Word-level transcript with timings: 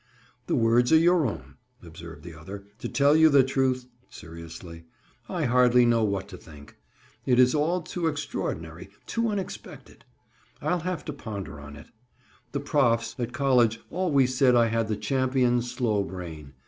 "The 0.47 0.55
words 0.55 0.91
are 0.91 0.97
your 0.97 1.27
own," 1.27 1.57
observed 1.83 2.23
the 2.23 2.33
other. 2.33 2.65
"To 2.79 2.89
tell 2.89 3.15
you 3.15 3.29
the 3.29 3.43
truth," 3.43 3.85
seriously, 4.09 4.85
"I 5.29 5.45
hardly 5.45 5.85
know 5.85 6.03
what 6.03 6.27
to 6.29 6.37
think. 6.37 6.75
It 7.27 7.37
is 7.37 7.53
all 7.53 7.83
too 7.83 8.07
extraordinary—too 8.07 9.27
unexpected. 9.29 10.03
I'll 10.59 10.79
have 10.79 11.05
to 11.05 11.13
ponder 11.13 11.59
on 11.59 11.75
it. 11.75 11.91
The 12.51 12.59
profs, 12.61 13.13
at 13.19 13.31
college 13.31 13.79
always 13.91 14.35
said 14.35 14.55
I 14.55 14.69
had 14.69 14.87
the 14.87 14.97
champion 14.97 15.61
slow 15.61 16.03
brain. 16.03 16.53